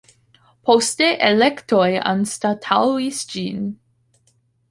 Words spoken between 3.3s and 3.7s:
ĝin.